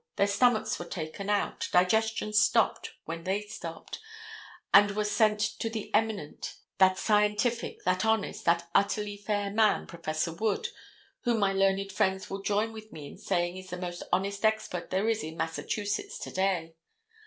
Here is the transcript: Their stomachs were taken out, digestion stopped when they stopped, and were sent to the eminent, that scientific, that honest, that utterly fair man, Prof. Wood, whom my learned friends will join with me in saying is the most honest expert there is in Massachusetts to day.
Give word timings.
Their 0.15 0.25
stomachs 0.25 0.79
were 0.79 0.85
taken 0.85 1.29
out, 1.29 1.69
digestion 1.71 2.33
stopped 2.33 2.89
when 3.05 3.23
they 3.23 3.41
stopped, 3.43 3.99
and 4.73 4.89
were 4.95 5.05
sent 5.05 5.39
to 5.59 5.69
the 5.69 5.93
eminent, 5.93 6.55
that 6.79 6.97
scientific, 6.97 7.83
that 7.83 8.03
honest, 8.03 8.43
that 8.45 8.67
utterly 8.73 9.15
fair 9.15 9.51
man, 9.51 9.85
Prof. 9.85 10.39
Wood, 10.41 10.69
whom 11.19 11.37
my 11.37 11.53
learned 11.53 11.91
friends 11.91 12.31
will 12.31 12.41
join 12.41 12.73
with 12.73 12.91
me 12.91 13.05
in 13.09 13.19
saying 13.19 13.57
is 13.57 13.69
the 13.69 13.77
most 13.77 14.01
honest 14.11 14.43
expert 14.43 14.89
there 14.89 15.07
is 15.07 15.21
in 15.23 15.37
Massachusetts 15.37 16.17
to 16.17 16.31
day. 16.31 16.73